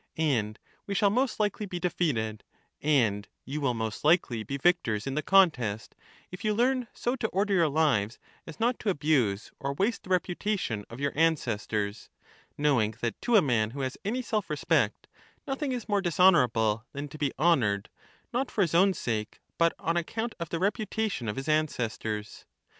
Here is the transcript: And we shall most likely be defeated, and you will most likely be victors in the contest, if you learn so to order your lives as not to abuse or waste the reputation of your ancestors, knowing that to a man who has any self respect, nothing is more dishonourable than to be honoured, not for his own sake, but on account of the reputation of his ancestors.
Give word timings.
And 0.17 0.57
we 0.87 0.95
shall 0.95 1.11
most 1.11 1.39
likely 1.39 1.67
be 1.67 1.79
defeated, 1.79 2.43
and 2.81 3.27
you 3.45 3.61
will 3.61 3.75
most 3.75 4.03
likely 4.03 4.41
be 4.41 4.57
victors 4.57 5.05
in 5.05 5.13
the 5.13 5.21
contest, 5.21 5.93
if 6.31 6.43
you 6.43 6.55
learn 6.55 6.87
so 6.91 7.15
to 7.17 7.27
order 7.27 7.53
your 7.53 7.69
lives 7.69 8.17
as 8.47 8.59
not 8.59 8.79
to 8.79 8.89
abuse 8.89 9.51
or 9.59 9.73
waste 9.75 10.01
the 10.01 10.09
reputation 10.09 10.85
of 10.89 10.99
your 10.99 11.11
ancestors, 11.13 12.09
knowing 12.57 12.95
that 13.01 13.21
to 13.21 13.35
a 13.35 13.43
man 13.43 13.69
who 13.69 13.81
has 13.81 13.95
any 14.03 14.23
self 14.23 14.49
respect, 14.49 15.07
nothing 15.45 15.71
is 15.71 15.87
more 15.87 16.01
dishonourable 16.01 16.83
than 16.93 17.07
to 17.09 17.19
be 17.19 17.31
honoured, 17.37 17.87
not 18.33 18.49
for 18.49 18.63
his 18.63 18.73
own 18.73 18.95
sake, 18.95 19.39
but 19.59 19.75
on 19.77 19.97
account 19.97 20.33
of 20.39 20.49
the 20.49 20.57
reputation 20.57 21.27
of 21.29 21.35
his 21.35 21.47
ancestors. 21.47 22.45